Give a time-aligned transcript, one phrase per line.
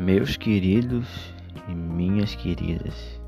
[0.00, 1.06] Meus queridos
[1.68, 3.20] e minhas queridas,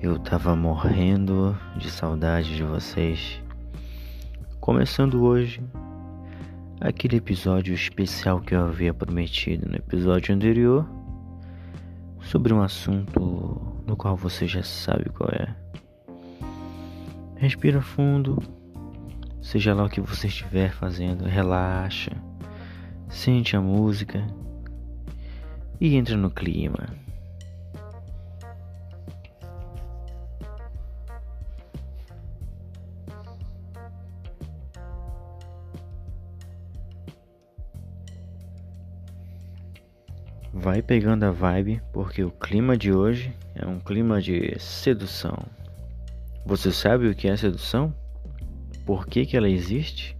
[0.00, 3.38] eu tava morrendo de saudade de vocês.
[4.60, 5.62] Começando hoje
[6.80, 10.88] aquele episódio especial que eu havia prometido no episódio anterior
[12.22, 13.20] sobre um assunto
[13.86, 15.54] no qual você já sabe qual é.
[17.36, 18.38] Respira fundo,
[19.42, 22.12] seja lá o que você estiver fazendo, relaxa,
[23.10, 24.26] sente a música
[25.82, 26.86] e entra no clima.
[40.54, 45.36] Vai pegando a vibe, porque o clima de hoje é um clima de sedução.
[46.46, 47.92] Você sabe o que é sedução?
[48.86, 50.16] Por que, que ela existe?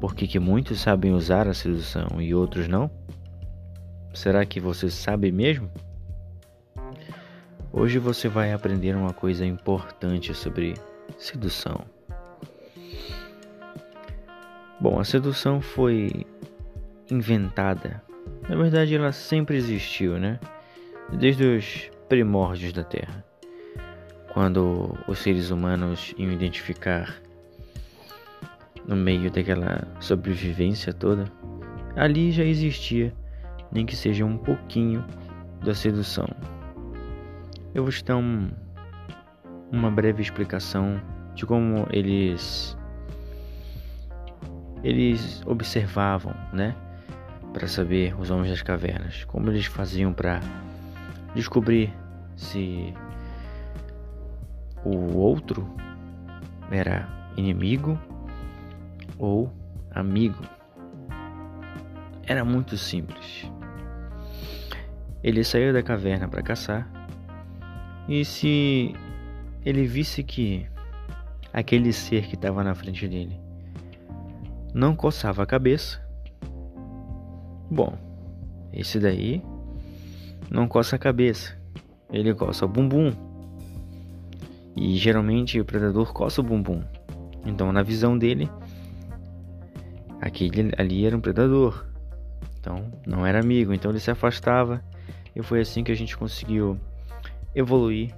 [0.00, 2.90] Por que, que muitos sabem usar a sedução e outros não?
[4.12, 5.70] Será que você sabe mesmo?
[7.72, 10.74] Hoje você vai aprender uma coisa importante sobre
[11.16, 11.84] sedução.
[14.80, 16.26] Bom, a sedução foi
[17.08, 18.02] inventada.
[18.48, 20.40] Na verdade, ela sempre existiu, né?
[21.12, 23.24] Desde os primórdios da Terra.
[24.32, 27.14] Quando os seres humanos iam identificar
[28.86, 31.24] no meio daquela sobrevivência toda,
[31.94, 33.12] ali já existia
[33.72, 35.04] nem que seja um pouquinho
[35.64, 36.28] da sedução.
[37.74, 38.50] Eu vou te dar um,
[39.70, 41.00] uma breve explicação
[41.34, 42.76] de como eles
[44.82, 46.74] eles observavam, né,
[47.52, 50.40] para saber os homens das cavernas, como eles faziam para
[51.34, 51.92] descobrir
[52.34, 52.94] se
[54.84, 55.68] o outro
[56.70, 57.98] era inimigo
[59.18, 59.52] ou
[59.90, 60.42] amigo.
[62.30, 63.50] Era muito simples.
[65.20, 66.88] Ele saiu da caverna para caçar,
[68.08, 68.94] e se
[69.66, 70.64] ele visse que
[71.52, 73.36] aquele ser que estava na frente dele
[74.72, 76.00] não coçava a cabeça,
[77.68, 77.98] bom,
[78.72, 79.42] esse daí
[80.48, 81.58] não coça a cabeça,
[82.12, 83.10] ele coça o bumbum.
[84.76, 86.84] E geralmente o predador coça o bumbum.
[87.44, 88.48] Então, na visão dele,
[90.20, 91.89] aquele ali era um predador.
[92.60, 93.72] Então, não era amigo.
[93.72, 94.82] Então, ele se afastava
[95.34, 96.78] e foi assim que a gente conseguiu
[97.54, 98.14] evoluir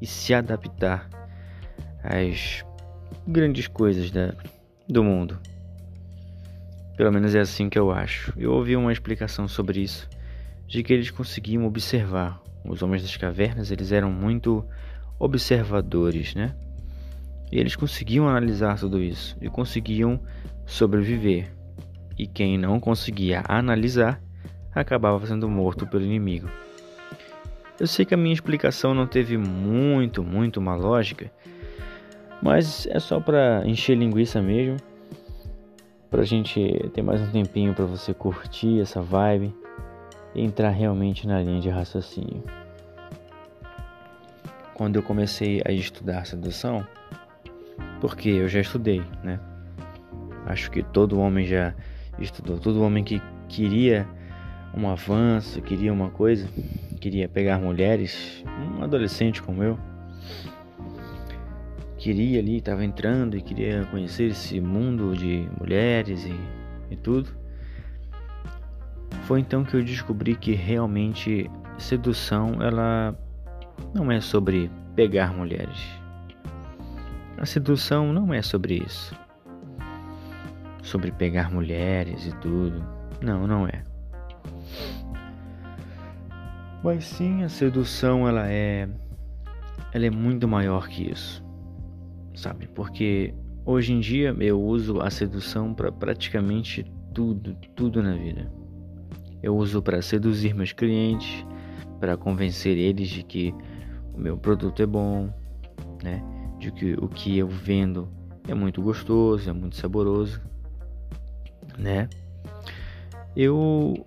[0.00, 1.08] e se adaptar
[2.02, 2.64] às
[3.26, 4.34] grandes coisas da,
[4.88, 5.38] do mundo.
[6.96, 8.32] Pelo menos é assim que eu acho.
[8.36, 10.08] Eu ouvi uma explicação sobre isso,
[10.66, 12.40] de que eles conseguiam observar.
[12.64, 14.64] Os homens das cavernas, eles eram muito
[15.18, 16.54] observadores, né?
[17.50, 20.20] E eles conseguiam analisar tudo isso e conseguiam
[20.66, 21.55] sobreviver.
[22.18, 24.20] E quem não conseguia analisar
[24.74, 26.48] acabava sendo morto pelo inimigo.
[27.78, 31.30] Eu sei que a minha explicação não teve muito, muito uma lógica,
[32.42, 34.78] mas é só para encher linguiça mesmo,
[36.10, 39.54] pra gente ter mais um tempinho para você curtir essa vibe
[40.34, 42.42] e entrar realmente na linha de raciocínio.
[44.72, 46.86] Quando eu comecei a estudar sedução,
[48.00, 49.40] porque eu já estudei, né?
[50.46, 51.74] Acho que todo homem já
[52.18, 54.06] estudou, todo homem que queria
[54.74, 56.48] um avanço, queria uma coisa,
[57.00, 58.44] queria pegar mulheres,
[58.76, 59.78] um adolescente como eu,
[61.96, 66.34] queria ali, estava entrando e queria conhecer esse mundo de mulheres e,
[66.90, 67.30] e tudo.
[69.22, 73.18] Foi então que eu descobri que realmente sedução ela
[73.94, 75.78] não é sobre pegar mulheres.
[77.38, 79.14] A sedução não é sobre isso.
[80.86, 82.82] Sobre pegar mulheres e tudo.
[83.20, 83.82] Não, não é.
[86.82, 88.88] Mas sim, a sedução ela é
[89.92, 91.44] ela é muito maior que isso.
[92.34, 92.68] Sabe?
[92.68, 93.34] Porque
[93.64, 98.48] hoje em dia eu uso a sedução para praticamente tudo, tudo na vida.
[99.42, 101.44] Eu uso para seduzir meus clientes,
[101.98, 103.52] para convencer eles de que
[104.14, 105.28] o meu produto é bom,
[106.02, 106.22] né?
[106.60, 108.08] De que o que eu vendo
[108.46, 110.40] é muito gostoso, é muito saboroso,
[111.78, 112.08] né?
[113.34, 114.06] Eu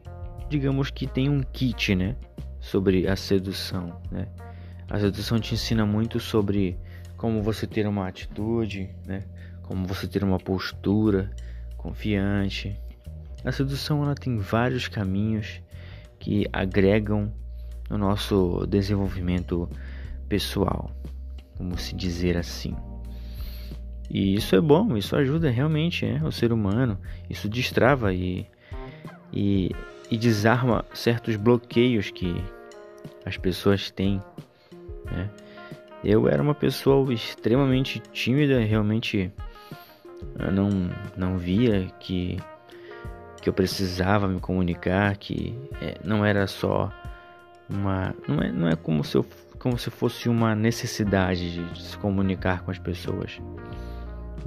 [0.49, 2.15] digamos que tem um kit, né?
[2.59, 4.27] Sobre a sedução, né?
[4.89, 6.77] A sedução te ensina muito sobre
[7.15, 9.23] como você ter uma atitude, né?
[9.61, 11.29] Como você ter uma postura
[11.77, 12.75] confiante.
[13.45, 15.61] A sedução ela tem vários caminhos
[16.17, 17.31] que agregam
[17.89, 19.69] no nosso desenvolvimento
[20.27, 20.91] pessoal,
[21.57, 22.75] como se dizer assim.
[24.09, 26.97] E isso é bom, isso ajuda realmente né, o ser humano,
[27.29, 28.45] isso destrava e,
[29.31, 29.71] e
[30.09, 32.43] e desarma certos bloqueios que
[33.25, 34.19] as pessoas têm.
[35.05, 35.29] Né?
[36.03, 39.31] Eu era uma pessoa extremamente tímida, realmente
[40.51, 40.69] não,
[41.15, 42.37] não via que,
[43.41, 46.91] que eu precisava me comunicar, que é, não era só
[47.69, 48.15] uma.
[48.27, 49.25] Não é, não é como, se eu,
[49.59, 53.39] como se fosse uma necessidade de, de se comunicar com as pessoas,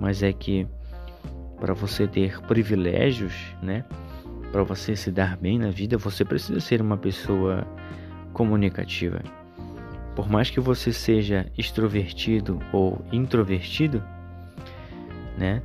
[0.02, 0.66] mas é que
[1.60, 3.32] para você ter privilégios,
[3.62, 3.84] né?
[4.50, 7.64] Para você se dar bem na vida, você precisa ser uma pessoa
[8.32, 9.22] comunicativa.
[10.16, 14.02] Por mais que você seja extrovertido ou introvertido,
[15.38, 15.62] né?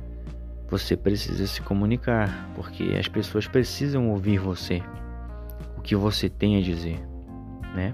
[0.70, 4.80] Você precisa se comunicar, porque as pessoas precisam ouvir você,
[5.76, 7.00] o que você tem a dizer,
[7.74, 7.92] né?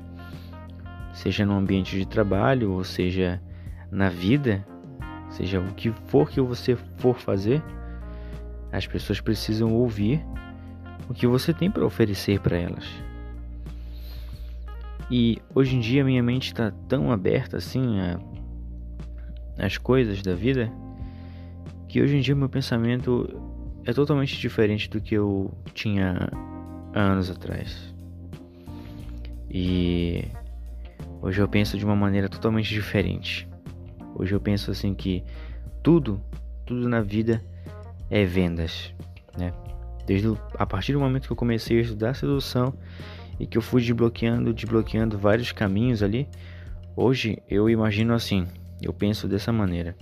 [1.14, 3.41] Seja no ambiente de trabalho, ou seja
[3.91, 4.62] na vida,
[5.36, 7.62] seja o que for que você for fazer,
[8.72, 10.25] as pessoas precisam ouvir
[11.08, 12.84] o que você tem para oferecer para elas.
[15.10, 17.98] E hoje em dia minha mente está tão aberta assim
[19.58, 20.72] às coisas da vida
[21.88, 23.28] que hoje em dia meu pensamento
[23.84, 26.28] é totalmente diferente do que eu tinha
[26.94, 27.94] anos atrás.
[29.50, 30.25] E
[31.20, 33.48] hoje eu penso de uma maneira totalmente diferente.
[34.14, 35.25] Hoje eu penso assim que
[35.82, 36.22] tudo,
[36.64, 37.43] tudo na vida
[38.08, 38.94] é vendas,
[39.37, 39.52] né?
[40.06, 42.75] Desde o, a partir do momento que eu comecei a estudar sedução
[43.40, 46.28] e que eu fui desbloqueando, desbloqueando vários caminhos ali,
[46.94, 48.46] hoje eu imagino assim,
[48.81, 49.96] eu penso dessa maneira,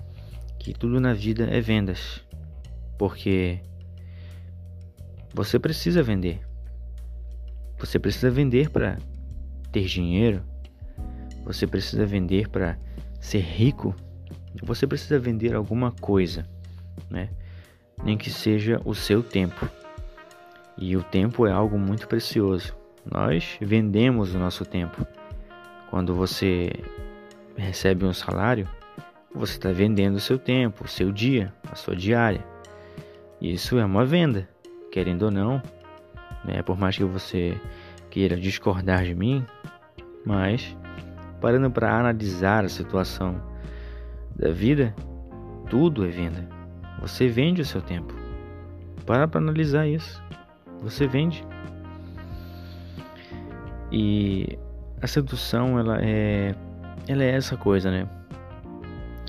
[0.58, 2.22] que tudo na vida é vendas.
[2.98, 3.60] Porque
[5.34, 6.40] você precisa vender.
[7.78, 8.98] Você precisa vender para
[9.72, 10.42] ter dinheiro.
[11.44, 12.78] Você precisa vender para
[13.22, 13.94] ser rico.
[14.62, 16.46] Você precisa vender alguma coisa,
[17.08, 17.30] né?
[18.04, 19.66] Nem que seja o seu tempo.
[20.76, 22.76] E o tempo é algo muito precioso.
[23.10, 25.06] Nós vendemos o nosso tempo.
[25.88, 26.72] Quando você
[27.56, 28.68] recebe um salário,
[29.34, 32.44] você está vendendo o seu tempo, o seu dia, a sua diária.
[33.40, 34.48] Isso é uma venda,
[34.90, 35.62] querendo ou não.
[36.44, 36.62] Né?
[36.62, 37.58] Por mais que você
[38.10, 39.44] queira discordar de mim,
[40.24, 40.76] mas
[41.42, 43.42] parando para analisar a situação
[44.36, 44.94] da vida,
[45.68, 46.48] tudo é venda.
[47.00, 48.14] Você vende o seu tempo.
[49.04, 50.22] Para para analisar isso.
[50.80, 51.44] Você vende.
[53.90, 54.56] E
[55.02, 56.54] a sedução, ela é
[57.08, 58.08] ela é essa coisa, né?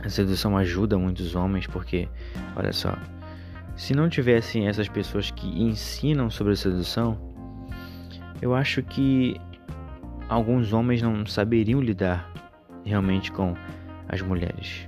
[0.03, 2.07] A sedução ajuda muitos homens porque,
[2.55, 2.95] olha só,
[3.75, 7.17] se não tivessem essas pessoas que ensinam sobre a sedução,
[8.39, 9.41] eu acho que
[10.29, 12.31] alguns homens não saberiam lidar
[12.83, 13.55] realmente com
[14.07, 14.87] as mulheres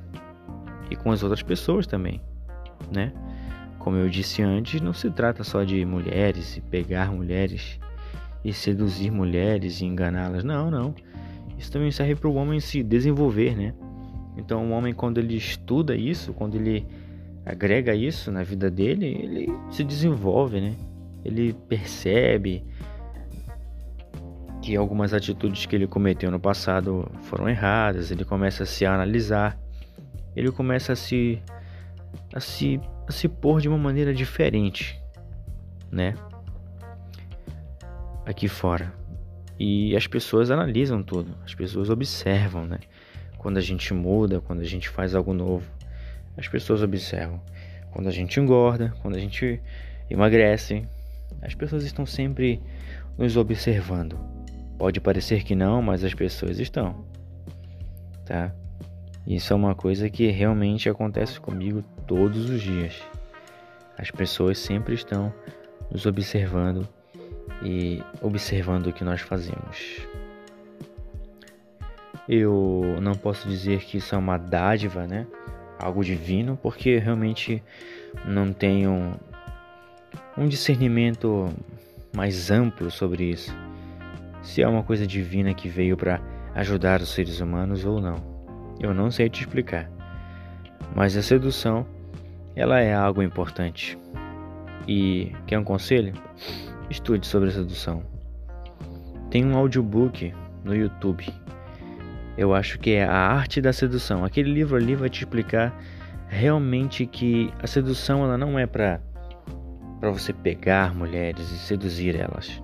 [0.90, 2.22] e com as outras pessoas também,
[2.94, 3.12] né?
[3.80, 7.80] Como eu disse antes, não se trata só de mulheres e pegar mulheres
[8.44, 10.44] e seduzir mulheres e enganá-las.
[10.44, 10.94] Não, não.
[11.58, 13.74] Isso também serve para o homem se desenvolver, né?
[14.38, 16.86] Então, o homem, quando ele estuda isso, quando ele
[17.46, 20.76] agrega isso na vida dele, ele se desenvolve, né?
[21.24, 22.64] Ele percebe
[24.66, 29.58] que algumas atitudes que ele cometeu no passado foram erradas, ele começa a se analisar,
[30.36, 31.40] ele começa a se
[32.34, 35.00] a se a se pôr de uma maneira diferente,
[35.92, 36.16] né?
[38.26, 38.92] aqui fora.
[39.60, 42.80] E as pessoas analisam tudo, as pessoas observam, né?
[43.38, 45.66] Quando a gente muda, quando a gente faz algo novo,
[46.36, 47.40] as pessoas observam.
[47.92, 49.62] Quando a gente engorda, quando a gente
[50.10, 50.86] emagrece,
[51.42, 52.60] as pessoas estão sempre
[53.18, 54.35] nos observando.
[54.78, 57.06] Pode parecer que não, mas as pessoas estão,
[58.26, 58.54] tá?
[59.26, 63.02] Isso é uma coisa que realmente acontece comigo todos os dias.
[63.98, 65.34] As pessoas sempre estão
[65.90, 66.88] nos observando
[67.64, 70.06] e observando o que nós fazemos.
[72.28, 75.26] Eu não posso dizer que isso é uma dádiva, né?
[75.80, 77.64] Algo divino, porque realmente
[78.26, 79.20] não tenho
[80.38, 81.50] um discernimento
[82.16, 83.65] mais amplo sobre isso.
[84.46, 86.22] Se é uma coisa divina que veio para
[86.54, 88.16] ajudar os seres humanos ou não.
[88.80, 89.90] Eu não sei te explicar.
[90.96, 91.86] Mas a sedução,
[92.56, 93.98] ela é algo importante.
[94.88, 96.14] E quer um conselho?
[96.92, 98.04] Estude sobre sedução.
[99.32, 100.32] Tem um audiobook
[100.64, 101.28] no YouTube.
[102.38, 104.24] Eu acho que é A Arte da Sedução.
[104.24, 105.76] Aquele livro ali vai te explicar
[106.28, 109.02] realmente que a sedução ela não é para
[110.00, 112.62] para você pegar mulheres e seduzir elas.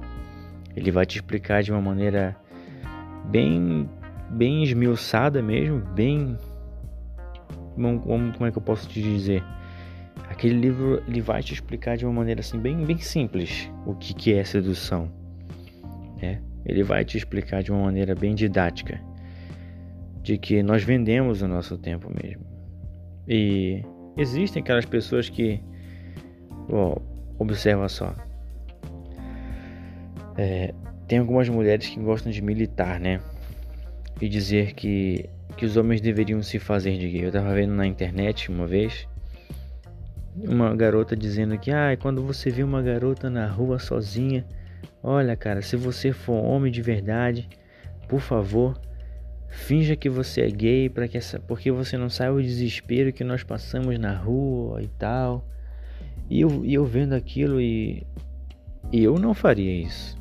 [0.75, 2.35] Ele vai te explicar de uma maneira
[3.29, 3.89] bem
[4.29, 6.37] bem esmiuçada mesmo, bem
[7.75, 9.43] como, é que eu posso te dizer?
[10.29, 14.13] Aquele livro ele vai te explicar de uma maneira assim bem, bem simples o que,
[14.13, 15.11] que é sedução.
[16.21, 16.41] Né?
[16.65, 19.01] Ele vai te explicar de uma maneira bem didática
[20.21, 22.45] de que nós vendemos o nosso tempo mesmo.
[23.27, 23.83] E
[24.17, 25.61] existem aquelas pessoas que,
[26.69, 26.97] ó,
[27.39, 28.13] observa só,
[30.41, 30.73] é,
[31.07, 33.21] tem algumas mulheres que gostam de militar, né?
[34.19, 37.25] E dizer que, que os homens deveriam se fazer de gay.
[37.25, 39.07] Eu tava vendo na internet uma vez
[40.35, 44.45] uma garota dizendo que ah, quando você vê uma garota na rua sozinha,
[45.03, 47.47] olha, cara, se você for homem de verdade,
[48.07, 48.79] por favor,
[49.47, 53.23] finja que você é gay para que essa, porque você não sabe o desespero que
[53.23, 55.47] nós passamos na rua e tal.
[56.29, 58.07] E eu, e eu vendo aquilo e,
[58.91, 60.20] e eu não faria isso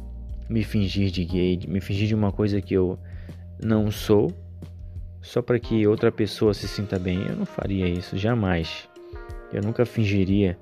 [0.51, 2.99] me fingir de gay, me fingir de uma coisa que eu
[3.63, 4.33] não sou,
[5.23, 7.25] só para que outra pessoa se sinta bem.
[7.29, 8.89] Eu não faria isso, jamais.
[9.53, 10.59] Eu nunca fingiria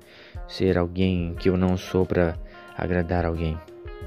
[0.47, 2.37] ser alguém que eu não sou para
[2.77, 3.57] agradar alguém,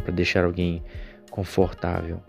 [0.05, 0.83] para deixar alguém
[1.31, 2.23] confortável.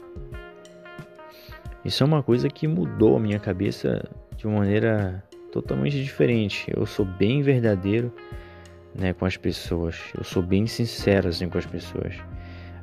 [1.86, 6.66] Isso é uma coisa que mudou a minha cabeça de uma maneira totalmente diferente.
[6.76, 8.12] Eu sou bem verdadeiro,
[8.96, 10.00] né, com as pessoas.
[10.18, 12.16] Eu sou bem sincero assim com as pessoas.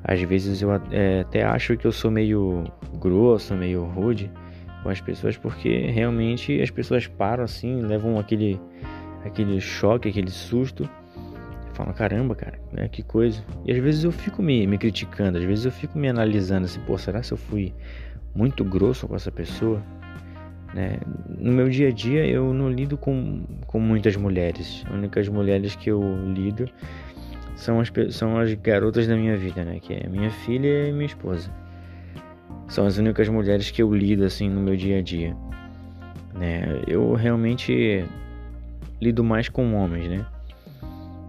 [0.02, 2.64] Às vezes eu é, até acho que eu sou meio
[2.98, 4.30] grosso, meio rude
[4.82, 8.58] com as pessoas, porque realmente as pessoas param assim, levam aquele,
[9.24, 10.88] aquele choque, aquele susto,
[11.74, 13.42] falam: caramba, cara, né, que coisa.
[13.64, 16.80] E às vezes eu fico me, me criticando, às vezes eu fico me analisando assim:
[16.80, 17.74] pô, será que eu fui
[18.34, 19.82] muito grosso com essa pessoa?
[20.74, 20.98] Né?
[21.38, 24.84] No meu dia a dia eu não lido com, com muitas mulheres.
[24.86, 26.00] As únicas mulheres que eu
[26.32, 26.70] lido
[27.60, 29.78] são as, são as garotas da minha vida, né?
[29.80, 31.50] Que é minha filha e minha esposa.
[32.68, 35.36] São as únicas mulheres que eu lido assim no meu dia a dia.
[36.34, 36.82] Né?
[36.86, 38.04] Eu realmente
[39.00, 40.26] lido mais com homens, né?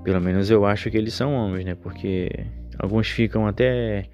[0.04, 1.76] Pelo menos eu acho que eles são homens, né?
[1.76, 2.30] Porque
[2.80, 4.06] alguns ficam até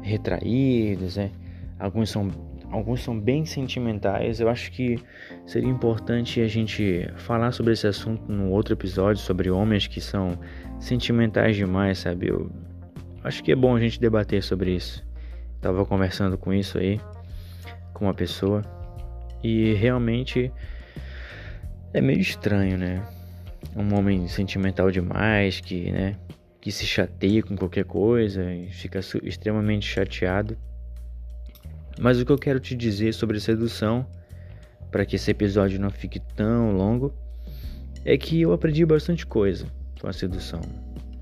[0.00, 1.30] retraídos, né?
[1.78, 2.28] Alguns são
[2.74, 4.40] alguns são bem sentimentais.
[4.40, 4.98] Eu acho que
[5.46, 10.36] seria importante a gente falar sobre esse assunto num outro episódio sobre homens que são
[10.80, 12.28] sentimentais demais, sabe?
[12.28, 12.50] Eu
[13.22, 15.06] acho que é bom a gente debater sobre isso.
[15.60, 17.00] Tava conversando com isso aí
[17.94, 18.60] com uma pessoa
[19.42, 20.52] e realmente
[21.92, 23.06] é meio estranho, né?
[23.76, 26.16] Um homem sentimental demais que, né,
[26.60, 30.56] que se chateia com qualquer coisa e fica extremamente chateado.
[31.98, 34.06] Mas o que eu quero te dizer sobre sedução,
[34.90, 37.14] para que esse episódio não fique tão longo,
[38.04, 39.66] é que eu aprendi bastante coisa
[40.00, 40.60] com a sedução.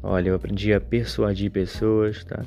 [0.03, 2.43] Olha, eu aprendi a persuadir pessoas, tá?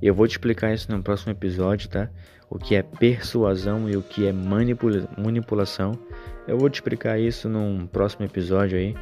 [0.00, 2.08] Eu vou te explicar isso no próximo episódio, tá?
[2.48, 5.98] O que é persuasão e o que é manipula manipulação.
[6.46, 8.94] Eu vou te explicar isso num próximo episódio aí.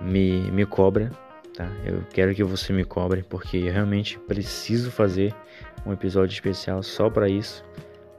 [0.00, 1.10] Me, me cobra,
[1.54, 1.70] tá?
[1.84, 5.34] Eu quero que você me cobre porque eu realmente preciso fazer
[5.84, 7.64] um episódio especial só para isso.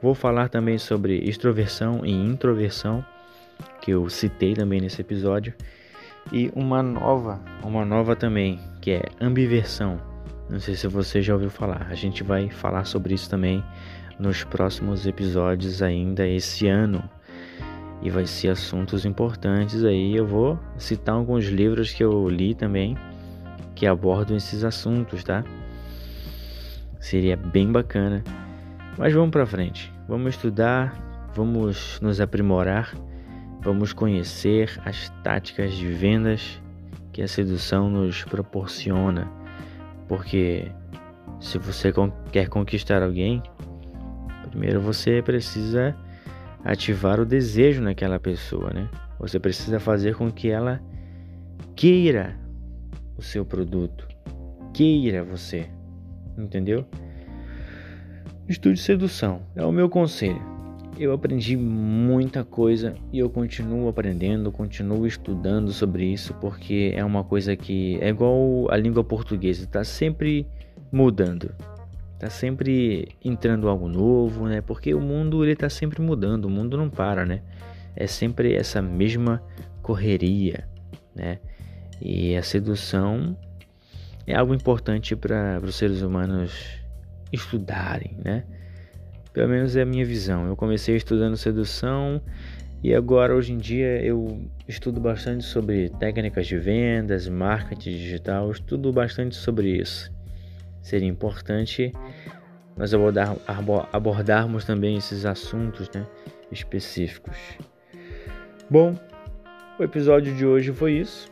[0.02, 3.04] Vou falar também sobre extroversão e introversão,
[3.80, 5.54] que eu citei também nesse episódio
[6.32, 9.98] e uma nova, uma nova também, que é ambiversão.
[10.48, 11.86] Não sei se você já ouviu falar.
[11.90, 13.64] A gente vai falar sobre isso também
[14.18, 17.02] nos próximos episódios ainda esse ano.
[18.02, 20.14] E vai ser assuntos importantes aí.
[20.14, 22.96] Eu vou citar alguns livros que eu li também
[23.74, 25.42] que abordam esses assuntos, tá?
[27.04, 28.22] Seria bem bacana.
[28.96, 29.92] Mas vamos para frente.
[30.08, 30.94] Vamos estudar,
[31.34, 32.94] vamos nos aprimorar
[33.64, 36.60] Vamos conhecer as táticas de vendas
[37.10, 39.26] que a sedução nos proporciona,
[40.06, 40.70] porque
[41.40, 41.90] se você
[42.30, 43.42] quer conquistar alguém,
[44.50, 45.96] primeiro você precisa
[46.62, 48.86] ativar o desejo naquela pessoa, né?
[49.18, 50.78] Você precisa fazer com que ela
[51.74, 52.38] queira
[53.16, 54.06] o seu produto,
[54.74, 55.70] queira você,
[56.36, 56.84] entendeu?
[58.48, 60.54] Estude sedução, é o meu conselho
[60.98, 67.24] eu aprendi muita coisa e eu continuo aprendendo, continuo estudando sobre isso porque é uma
[67.24, 70.46] coisa que é igual a língua portuguesa, está sempre
[70.92, 71.52] mudando,
[72.14, 74.60] está sempre entrando algo novo, né?
[74.60, 77.42] Porque o mundo ele está sempre mudando, o mundo não para, né?
[77.96, 79.42] É sempre essa mesma
[79.82, 80.68] correria,
[81.14, 81.38] né?
[82.00, 83.36] E a sedução
[84.26, 86.52] é algo importante para os seres humanos
[87.32, 88.44] estudarem, né?
[89.32, 90.46] Pelo menos é a minha visão.
[90.46, 92.22] Eu comecei estudando sedução
[92.82, 98.92] e agora hoje em dia eu estudo bastante sobre técnicas de vendas, marketing digital, estudo
[98.92, 100.12] bastante sobre isso.
[100.80, 101.92] Seria importante
[102.76, 103.36] nós abordar,
[103.92, 106.06] abordarmos também esses assuntos né,
[106.52, 107.36] específicos.
[108.70, 108.94] Bom,
[109.78, 111.28] o episódio de hoje foi isso.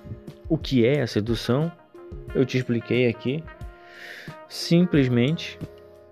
[0.49, 1.71] O que é a sedução?
[2.35, 3.43] Eu te expliquei aqui.
[4.49, 5.59] Simplesmente,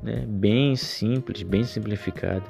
[0.02, 0.24] né?
[0.26, 2.44] bem simples, bem simplificado.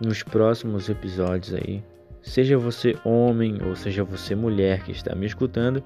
[0.00, 1.82] Nos próximos episódios aí,
[2.22, 5.82] seja você homem ou seja você mulher que está me escutando,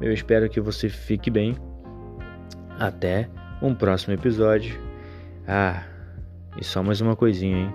[0.00, 1.54] eu espero que você fique bem.
[2.78, 3.28] Até
[3.60, 4.80] um próximo episódio.
[5.46, 5.84] Ah,
[6.60, 7.74] e só mais uma coisinha, hein?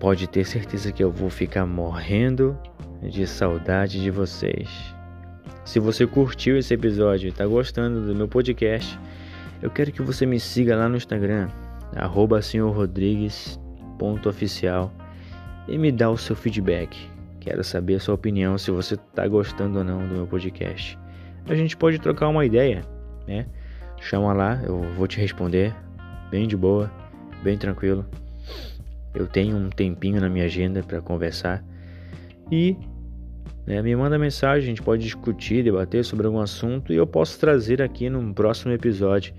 [0.00, 2.58] Pode ter certeza que eu vou ficar morrendo
[3.02, 4.93] de saudade de vocês.
[5.64, 9.00] Se você curtiu esse episódio e está gostando do meu podcast,
[9.62, 11.48] eu quero que você me siga lá no Instagram,
[12.42, 14.92] senhorrodrigues.oficial
[15.66, 16.94] e me dá o seu feedback.
[17.40, 20.98] Quero saber a sua opinião, se você está gostando ou não do meu podcast.
[21.48, 22.82] A gente pode trocar uma ideia,
[23.26, 23.46] né?
[24.00, 25.74] Chama lá, eu vou te responder,
[26.30, 26.92] bem de boa,
[27.42, 28.04] bem tranquilo.
[29.14, 31.64] Eu tenho um tempinho na minha agenda para conversar
[32.52, 32.76] e
[33.66, 37.38] né, me manda mensagem, a gente pode discutir, debater sobre algum assunto e eu posso
[37.38, 39.34] trazer aqui num próximo episódio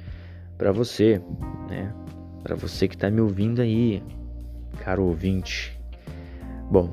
[0.57, 1.21] para você,
[1.69, 1.93] né?
[2.43, 4.01] Para você que está me ouvindo aí,
[4.79, 5.77] caro ouvinte.
[6.71, 6.89] Bom,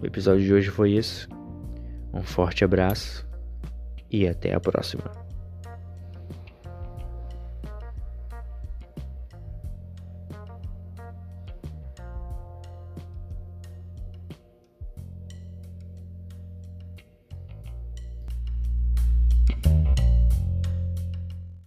[0.00, 1.28] o episódio de hoje foi isso.
[2.12, 3.26] Um forte abraço
[4.10, 5.27] e até a próxima.